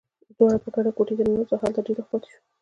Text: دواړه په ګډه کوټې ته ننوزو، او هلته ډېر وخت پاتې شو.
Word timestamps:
دواړه 0.37 0.57
په 0.63 0.69
ګډه 0.75 0.91
کوټې 0.97 1.13
ته 1.17 1.23
ننوزو، 1.27 1.53
او 1.55 1.61
هلته 1.63 1.79
ډېر 1.85 1.97
وخت 1.97 2.09
پاتې 2.11 2.27
شو. 2.31 2.39